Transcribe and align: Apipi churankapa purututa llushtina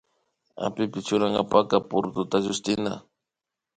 Apipi 0.65 0.99
churankapa 1.07 1.77
purututa 1.89 2.37
llushtina 2.43 2.93